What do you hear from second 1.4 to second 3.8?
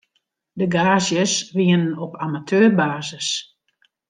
wienen op amateurbasis.